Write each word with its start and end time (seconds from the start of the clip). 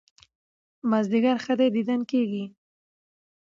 مازيګر 0.89 1.37
ښه 1.45 1.53
دى 1.59 1.67
ديدن 1.75 2.01
کېږي 2.11 2.43